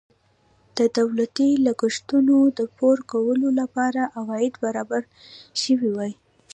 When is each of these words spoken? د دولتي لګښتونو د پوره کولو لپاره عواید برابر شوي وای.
د 0.77 0.79
دولتي 0.97 1.49
لګښتونو 1.65 2.37
د 2.57 2.59
پوره 2.77 3.03
کولو 3.11 3.47
لپاره 3.59 4.01
عواید 4.19 4.53
برابر 4.63 5.01
شوي 5.63 5.89
وای. 5.95 6.13